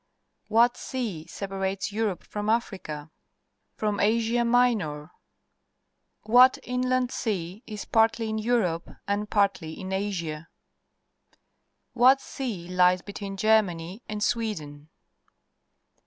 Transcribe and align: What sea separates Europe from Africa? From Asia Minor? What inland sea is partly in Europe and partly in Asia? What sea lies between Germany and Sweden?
What 0.47 0.77
sea 0.77 1.27
separates 1.27 1.91
Europe 1.91 2.23
from 2.23 2.49
Africa? 2.49 3.11
From 3.75 3.99
Asia 3.99 4.43
Minor? 4.43 5.11
What 6.23 6.57
inland 6.63 7.11
sea 7.11 7.61
is 7.67 7.85
partly 7.85 8.27
in 8.29 8.39
Europe 8.39 8.89
and 9.07 9.29
partly 9.29 9.79
in 9.79 9.93
Asia? 9.93 10.47
What 11.93 12.19
sea 12.19 12.67
lies 12.67 13.03
between 13.03 13.37
Germany 13.37 14.01
and 14.09 14.23
Sweden? 14.23 14.89